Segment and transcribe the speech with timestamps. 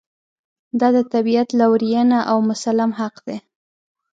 [0.79, 3.37] دا د طبعیت لورېینه او مسلم حق دی.